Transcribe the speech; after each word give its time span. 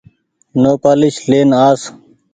نوپآليس 0.61 1.15
لين 1.29 1.49
آس۔ 1.67 1.81